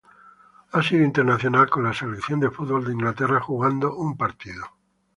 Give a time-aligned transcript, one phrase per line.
[0.71, 4.65] Ha sido internacional con la selección de fútbol de Inglaterra, jugando un partido.